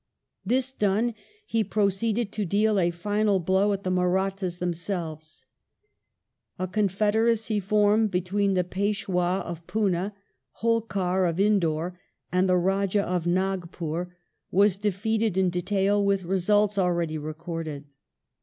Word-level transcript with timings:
This 0.43 0.71
done, 0.73 1.13
he 1.45 1.63
proceeded 1.63 2.31
to 2.31 2.43
deal 2.43 2.79
a 2.79 2.89
final 2.89 3.39
blow 3.39 3.71
at 3.71 3.83
the 3.83 3.91
Marathas 3.91 4.55
Third 4.57 4.61
Ma 4.61 4.65
themselves. 4.65 5.45
A 6.57 6.67
confederacy 6.67 7.59
formed 7.59 8.09
between 8.09 8.55
the 8.55 8.63
Peshwa 8.63 9.41
of 9.45 9.67
Poona, 9.67 10.15
^^^^ 10.59 10.61
Holkar 10.63 11.29
of 11.29 11.39
Indore, 11.39 11.99
and 12.31 12.49
the 12.49 12.57
Raja 12.57 13.03
of 13.03 13.27
Nagpur 13.27 14.17
was 14.49 14.77
defeated 14.77 15.37
in 15.37 15.51
detail, 15.51 16.03
1817 16.03 16.03
1818 16.03 16.05
with 16.07 16.23
results 16.23 16.77
already 16.79 17.17
recorded. 17.19 17.85